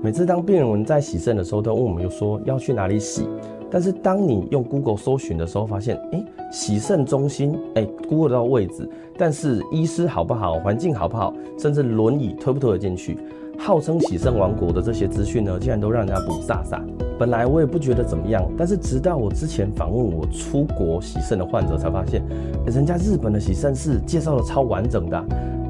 [0.00, 3.28] 每次当病人在洗肾的时候，都问我们，又说要去哪里洗。
[3.70, 8.88] 但是当你用 Google 搜寻的时候，发现，哎，洗肾中心，哎，Google 到位置，
[9.18, 13.18] 但是医师好不好，环境好不好，甚至轮椅推不推得进去，
[13.58, 16.80] 号称洗肾王国的这些资讯呢，竟然都让人家不飒飒。
[17.18, 22.22] 本来我也不觉得怎么样，但是直到我之前访问我出国洗肾的患者，才发现，
[22.66, 25.24] 人家日本的洗肾是介绍的超完整的。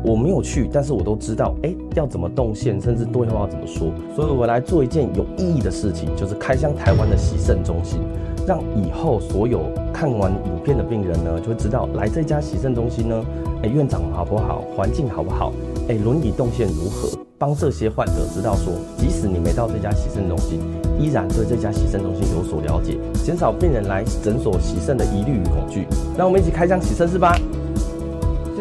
[0.05, 3.89] 我没有去，但是我都知道，哎，要怎么动线，甚至对话要怎么说。
[4.15, 7.99] 所以我来做一件有意义的事情，就是开箱台湾的洗肾中心，
[8.47, 9.63] 让以后所有
[9.93, 13.25] 看完影片的病人呢，就会知道来这家洗肾中心呢，
[13.63, 15.53] 哎，院长好不好，环境好不好，
[15.89, 20.61] 哎，轮椅动线如何，帮这些患者知道说，即使你没到这家洗肾中心，
[20.99, 25.87] 依然对这家洗肾中心有所了解，减少病人来诊所洗肾的疑虑与恐惧。
[26.17, 27.37] 让我们一起开箱洗肾室吧。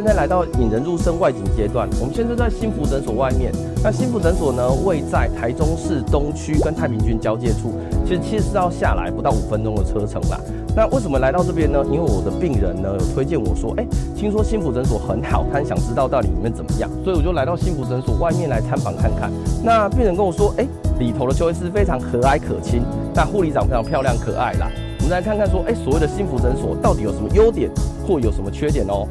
[0.08, 3.52] 现在来到引人入胜外景阶段，我们现在在新福诊所外面。
[3.84, 7.74] 那新福诊所呢，位在台中市东区跟太平军交界处，
[8.06, 10.40] 其实其实是要下来不到五分钟的车程啦。
[10.74, 11.84] 那为什么来到这边呢？
[11.92, 19.30] 因为我的病人呢有推荐我说，哎，听说新福诊所很好，他想知道到底里面怎么样，所以我就来到新福诊所外面来参访看看。
[19.62, 20.66] 那病人跟我说，哎，
[21.00, 22.82] 里头的邱医师非常和蔼可亲，
[23.14, 24.72] 那护理长非常漂亮可爱啦。
[25.00, 27.70] 我们来看看说，哎，所谓的新福诊所到底有什么优点
[28.08, 29.06] 或有什么缺点哦？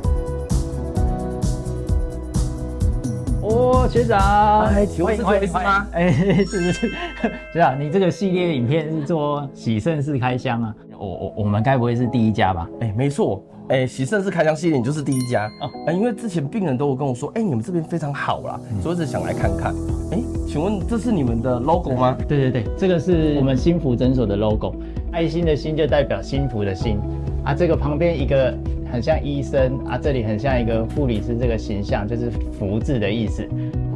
[3.86, 5.86] 哦，学长，哎，请问是这意思吗？
[5.92, 6.88] 哎，是 是是，
[7.54, 10.74] 学长，你这个系列影片是做喜盛式开箱啊？
[10.98, 12.68] 我我我们该不会是第一家吧？
[12.80, 15.70] 哎，没错，哎，喜盛式开箱系列你就是第一家哦。
[15.86, 19.72] 哎，因为之前病人都有跟我说，哎，你们这边非常好啦，所以一直想来看看。
[20.10, 22.16] 哎，请问这是你们的 logo 吗？
[22.26, 24.74] 对对对，这个是我们新福诊所的 logo，
[25.12, 26.98] 爱心的心就代表幸福的心
[27.44, 28.52] 啊，这个旁边一个。
[28.90, 33.42] 很像医生啊，这里很像一个护理师，这个形象就是福字的意思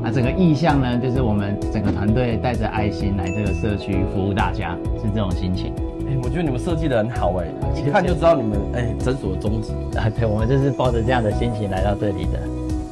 [0.03, 0.11] 啊。
[0.11, 5.73] 整个意象呢，就是我们整个团队带着爱心来这个社区服务大家，是这种心情。
[6.07, 10.11] 哎、欸，我觉得你们设计的很好哎、欸，一看就知道你们哎诊、欸、所的宗旨啊。
[10.19, 12.39] 对，我们就是抱着这样的心情来到这里的。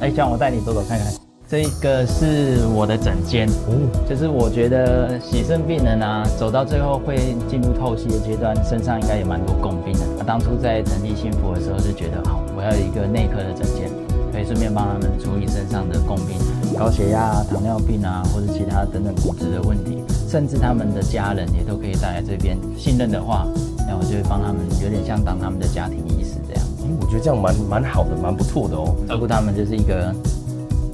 [0.01, 1.28] 哎、欸，像我带你走走看看。
[1.49, 3.73] 这个是我的诊间，哦，
[4.07, 7.17] 就是我觉得洗肾病人啊，走到最后会
[7.49, 10.05] 进入透析的阶段，身上应该也蛮多共病的。
[10.15, 13.89] 那当初在成立幸福的时候，就觉得好，我要有一个内科的诊间，
[14.31, 16.37] 可以顺便帮他们处理身上的共病，
[16.77, 22.55] 高血压、糖尿病啊，或者其他等等骨质的问题，甚至他们的家人也都可以带来这边。
[22.77, 23.47] 信任的话，
[23.87, 26.63] 那我就会帮他们，有点像当他们的家庭医师这样。
[26.85, 28.93] 嗯，我觉得这样蛮蛮好的，蛮不错的哦。
[29.07, 30.13] 照顾他们就是一个。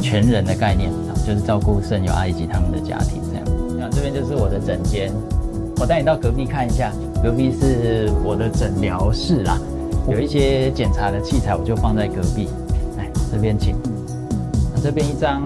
[0.05, 0.91] 全人的概念，
[1.25, 3.43] 就是照顾肾友阿姨及他们的家庭这样。
[3.79, 5.11] 那这边就是我的诊间，
[5.77, 6.91] 我带你到隔壁看一下，
[7.23, 9.57] 隔壁是我的诊疗室啦，
[10.07, 12.47] 有一些检查的器材我就放在隔壁。
[12.99, 13.75] 来，这边请。
[14.83, 15.43] 这边一张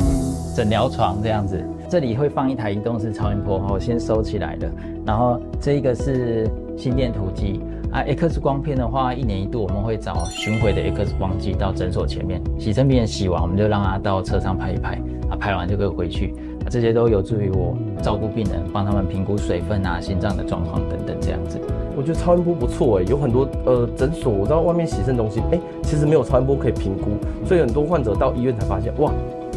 [0.54, 1.58] 诊疗床这样子，
[1.90, 4.70] 这里会放一台移动式超音波，我先收起来了。
[5.06, 7.62] 然后这一个是心电图机。
[7.92, 16.34] 啊，X 光片的话，一年一度我们会找巡回的 X 光机到诊所前面，洗肾病人洗完，我们就让他到车上拍一拍，啊，拍完就可以回去，
[16.64, 21.60] 啊，这些都有助于我照顾病人，帮他们评估水分啊、心脏的状况等等这样子。
[21.98, 29.12] 我觉得超音波不错哎，有很多呃诊所，我知道外面洗肾中心，哎，其实没有超音波可以评估，所以很多患者到医院才发现，哇。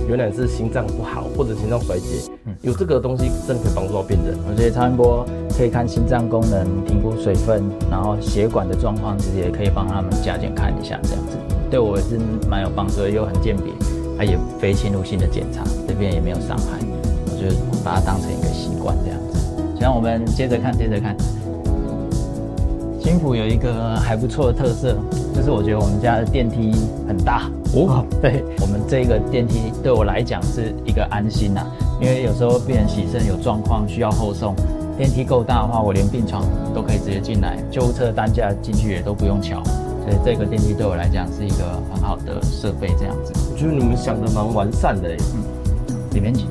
[0.08, 4.36] 原来是心脏不好或者心脏衰竭，嗯，有这个东西真的可以帮助到病人。
[4.48, 5.24] 而且超音波
[5.56, 11.36] 可以看心脏功能、评估水分，然后血管的状况，其实也可以帮他们加减看一下，这样子
[11.70, 12.18] 对我也是
[12.48, 13.72] 蛮有帮助，又很鉴别，
[14.18, 16.78] 它也非侵入性的检查，这边也没有伤害，
[17.26, 17.54] 我就
[17.84, 19.38] 把它当成一个习惯这样子。
[19.80, 21.16] 像，我们接着看，接着看。
[23.02, 24.96] 新府有一个还不错的特色，
[25.34, 26.70] 就是我觉得我们家的电梯
[27.08, 28.06] 很大哦。
[28.22, 31.66] 对，我们这个电梯对我来讲是一个安心呐、啊，
[32.00, 34.54] 因为有时候病人洗肾有状况需要后送，
[34.96, 42.94] 电梯够大的话，我连病床都可以直接进来，救护车担架进去也都不用瞧，所以这个电梯对我来讲是一个很好的设备。
[42.96, 45.16] 这样子，我觉得你们想的蛮完善的诶。
[45.34, 46.46] 嗯，里面请。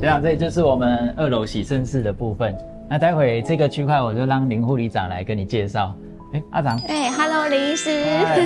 [0.00, 2.56] 这样，这就是我们二楼洗身室的部分。
[2.88, 5.94] 那待会这个区块，我就让林护理长来跟你介绍。
[6.32, 6.78] 哎，阿长。
[6.86, 7.90] 哎，Hello，林医师。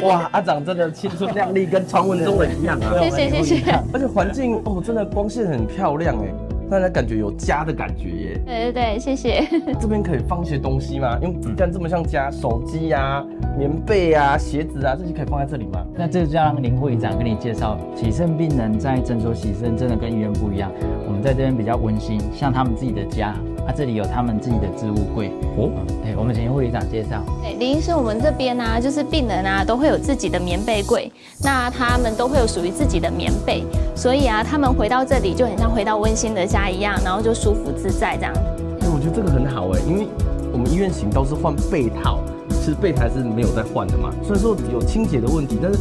[0.04, 3.00] 哇，阿长真的青春靓丽，跟传闻中的一样啊！
[3.02, 3.72] 谢谢谢谢。
[3.92, 6.59] 而且环境哦，真的光线很漂亮哎。
[6.70, 8.40] 让人感觉有家的感觉耶！
[8.46, 9.42] 对对对，谢谢。
[9.80, 11.18] 这边可以放一些东西吗？
[11.20, 13.26] 因为你看这么像家，手机呀、啊、
[13.58, 15.84] 棉被啊、鞋子啊，这些可以放在这里吗？
[15.96, 20.70] 那这就让林护理长跟你介绍，洗肾病人在诊所洗肾真的跟医院不一样。
[21.06, 23.34] 我们在这边比较温馨，像他们自己的家，
[23.66, 25.70] 啊，这里有他们自己的置物柜哦。
[26.02, 27.22] 对，我们请护理长介绍。
[27.42, 31.10] 对，林医师，我们这边呢、啊，就是病人啊都会有自己的棉被柜，
[31.42, 33.64] 那他们都会有属于自己的棉被，
[33.94, 38.32] 所以啊，他们回到这里就很像回到温馨的家一样，然后就舒服自在这样。
[38.80, 40.06] 哎，我觉得这个很好哎，因为
[40.52, 45.78] 我们医院型都是换被套，其实被台是没有在换的嘛，虽然说有清洁的问题，但是。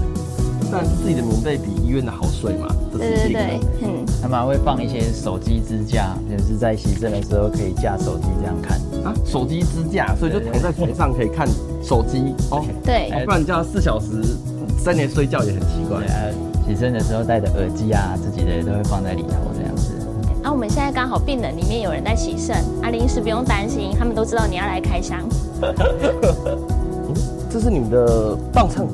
[0.72, 2.68] 但是自己的棉被比医院的好睡嘛？
[2.92, 9.13] 对对对，嗯，他们还会放一些手机支架，就是在洗肾的时候可以架手机这样看啊。
[9.25, 11.48] 手机支架，所以就躺在床上可以看
[11.81, 12.66] 手机哦。
[12.83, 14.07] 对，不然叫四小时
[14.77, 16.00] 三年睡觉也很奇怪。
[16.00, 16.33] 对，
[16.68, 19.94] 洗身的时候戴的耳机啊，自己的都会放在里头这样子。
[20.44, 25.19] 啊，我们现在刚好病人里面有人在洗肾，啊，临时不用担心，他们都知道你要来开箱。
[27.50, 28.88] 这是你们的磅秤。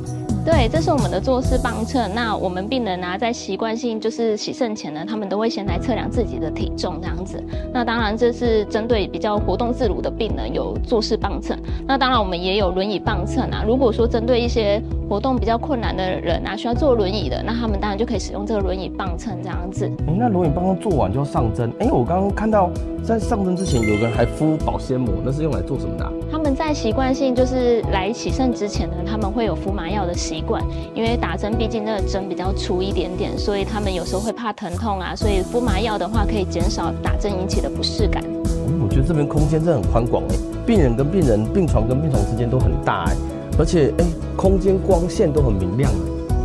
[0.46, 2.08] 对，这是我们的坐式磅秤。
[2.14, 7.44] 那我们病人呢、啊，在习惯性就是洗肾前呢，他们都会先来测量自己的体重这样子。
[7.74, 11.58] 那当然，这是针对比较活动自如的病人有坐式磅秤。
[11.88, 13.64] 那当然，我们也有轮椅磅秤啊。
[13.66, 19.92] 如果说针对一些活动比较困难的人啊，需要坐轮椅的，那他们当然就可以使用这个轮椅磅秤这样子。
[20.08, 21.74] 哎，那轮椅磅秤做完就要上针。
[21.80, 22.70] 哎，我刚刚看到
[23.04, 26.12] 在上针之前，有个人还敷保鲜膜，那是用来做什么的、啊？
[26.32, 38.24] 他们在习惯性就是来洗肾之前呢，他们会有敷麻药的习惯，因为打针毕竟那个针比较粗一点点，所以他们有时候会怕疼痛啊，所以敷麻药的话可以减少打针引起的不适感。
[38.68, 40.36] 嗯，我觉得这边空间真的很宽广哎，
[40.66, 43.16] 病人跟病人、病床跟病床之间都很大哎，
[43.58, 44.06] 而且哎，
[44.36, 45.92] 空间光线都很明亮。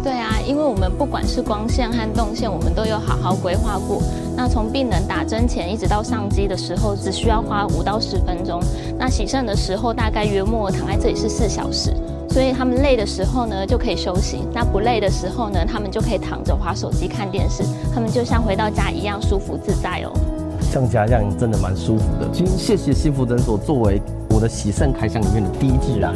[0.02, 4.00] 对啊，因为我们不管是光线和动线，我们都有好好规划过。
[4.34, 8.58] 那从病人打针前一直到上机的时候，只需要花五到十分钟。
[8.98, 11.94] 那洗肾的时候，大概约莫躺在这里是四小时。
[12.30, 17.64] 所以他们累的时候呢，就可以休息；那不累的时候呢，他们就可以躺着滑手机看电视。
[17.92, 20.12] 他们就像回到家一样舒服自在哦。
[20.60, 22.28] 像家这样真的蛮舒服的。
[22.32, 26.12] 今天谢谢幸福诊所作为我的喜肾开箱里面的第一剂啊。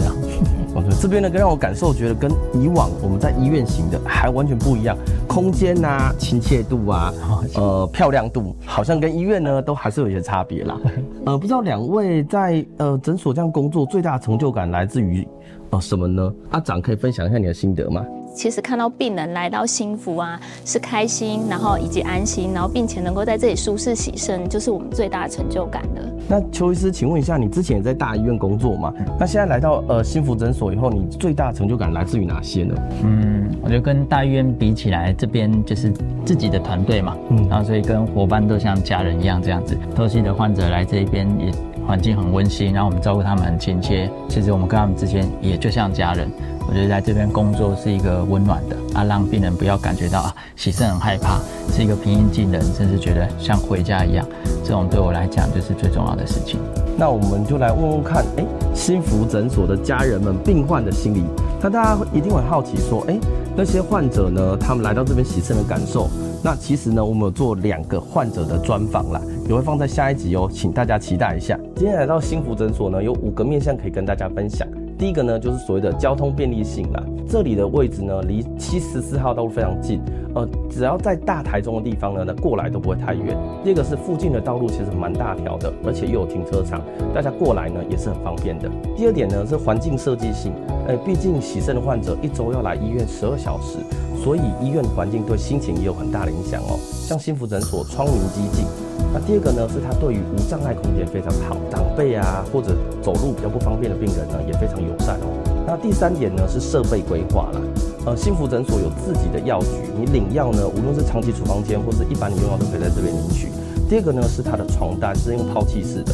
[0.76, 4.96] 哦，对，这边呢，更让我感受觉得跟以往我们在医院型的还完全不一样，
[5.26, 7.12] 空间呐、啊、亲切度啊，
[7.54, 10.76] 呃，漂亮度，好像跟医院呢都还是有一些差别啦。
[11.26, 15.26] 呃，不知道两位在呃诊所这样工作，最大的成就感来自于
[15.74, 16.32] 呃什么呢？
[16.50, 18.04] 阿长可以分享一下你的心得吗？
[18.34, 26.02] 其实看到病人来到幸福啊，是开心，然后以及安心，然后并且能够在这里舒适洗身，就是我们最大的成就感了。
[26.26, 28.92] 那邱医师，请问一下，你之前也在大医院工作嘛？
[29.20, 32.74] 那现在来到呃幸福诊所以后，你最大的成就感来自于哪些呢？
[33.04, 35.92] 嗯，我觉得跟大医院比起来，这边就是
[36.24, 39.78] 自己的团队嘛，嗯，然后所以跟伙伴都像家人一样这样子。
[39.94, 41.52] 透析的患者来这边也
[41.86, 44.10] 环境很温馨，然后我们照顾他们很亲切。
[44.28, 46.30] 其实我们跟他们之间也就像家人。
[46.66, 51.38] 我觉得在这边工作是一个温暖的啊，让病人不要感觉到啊洗肾很害怕，
[51.70, 54.26] 是一个平易近人，甚至觉得像回家一样。
[54.64, 56.58] 这种对我来讲就是最重要的事情。
[56.96, 61.22] 那我们就来问问看，哎，幸福诊所的家人们、病患的心理。
[61.60, 63.18] 那大家一定会好奇说，哎，
[63.54, 66.08] 那些患者呢，他们来到这边洗肾的感受。
[66.42, 71.58] 那其实呢，我们有做两个患者的专访啦，也会放在下一集哦，请大家期待一下。
[71.76, 74.66] 今天来到幸福诊所呢，有五个面向可以跟大家分享。
[74.96, 77.02] 第一个呢，就是所谓的交通便利性啦。
[77.28, 80.00] 这里的位置呢，离七十四号道路非常近，
[80.34, 83.36] 呃，只要在大台中的地方呢，那过来都不会太远。
[83.62, 86.80] 第二个是附近的道路其实蛮大条的，而且又有停车场，
[87.12, 88.70] 大家过来呢也是很方便的。
[88.96, 90.54] 第二点呢是环境设计性，
[90.86, 93.78] 呃，毕竟洗肾的患者一周要来医院十二小时，
[94.22, 96.78] 所以医院环境对心情也有很大的影响哦。
[96.80, 98.64] 像幸福诊所窗明几净。
[99.12, 105.30] 那第二个呢是它对于无障碍空间非常好，长辈啊或者走路比较不方便的病人呢也非常友善哦。
[105.66, 107.60] 那第三点呢是设备规划啦，
[108.06, 113.48] 呃，幸福诊所有自己的药局，你领药呢，无论是长期处方间或者一般你用药都可以在这边领取。
[113.88, 116.12] 第二个呢是它的床单是用抛弃式的，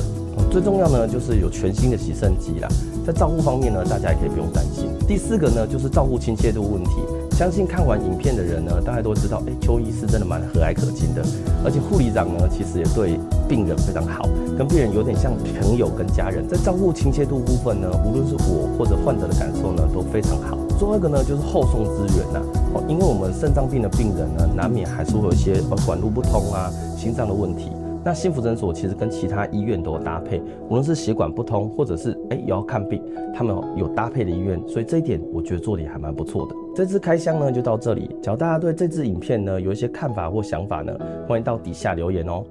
[0.51, 2.69] 最重要呢就是有全新的洗肾机啦，
[3.07, 4.89] 在照护方面呢大家也可以不用担心。
[5.09, 6.93] 第四个呢就是照护亲切度问题。
[7.41, 11.25] 相信看完影片的人呢，大家都知道，哎、邱医师真的蛮和蔼可亲的，
[11.65, 13.19] 而且护理长呢，其实也对
[13.49, 14.29] 病人非常好，
[14.59, 20.59] 跟病人有点像朋友跟家人，在照顾亲切度部分呢，无论是我或者患者的感受呢，都非常好。
[20.79, 22.43] 最后一个呢，就是后送资源呐，
[22.75, 27.73] 哦，因为我们肾脏病的病人呢，难免还是会有一些呃管路不通啊、心脏的问题。
[28.05, 33.03] 那幸福诊所其实跟其他医院都有搭配，无论是血管不通，或者是哎也要看病，
[33.35, 36.55] 他们有搭配的医院，所以这一点我觉得做的也还蛮不错的。
[36.75, 40.97] 这次开箱呢就到这里，只要大家对这支影片呢有一些看法或想法呢，
[41.29, 42.45] 欢迎到底下留言哦。